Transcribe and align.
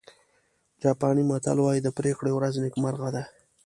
جاپاني 0.81 1.23
متل 1.29 1.57
وایي 1.61 1.81
د 1.83 1.87
پرېکړې 1.97 2.31
ورځ 2.33 2.53
نیکمرغه 2.65 3.09
ده. 3.15 3.23